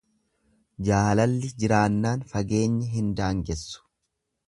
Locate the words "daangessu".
3.21-3.89